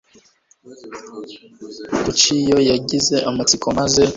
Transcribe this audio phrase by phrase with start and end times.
[2.03, 4.03] luciyo yagize amatsiko maze